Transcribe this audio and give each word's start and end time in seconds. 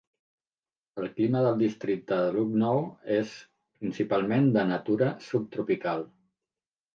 El 1.01 1.09
clima 1.17 1.43
del 1.47 1.59
districte 1.59 2.17
de 2.21 2.31
Lucknow 2.37 2.81
és 3.17 3.35
principalment 3.83 4.49
de 4.57 4.65
natura 4.71 5.13
subtropical. 5.29 6.03